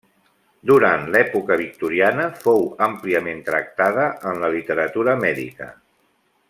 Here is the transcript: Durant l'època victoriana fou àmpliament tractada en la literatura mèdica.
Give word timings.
Durant 0.69 1.03
l'època 1.15 1.57
victoriana 1.61 2.25
fou 2.45 2.65
àmpliament 2.87 3.45
tractada 3.51 4.09
en 4.31 4.43
la 4.45 4.53
literatura 4.59 5.19
mèdica. 5.27 5.73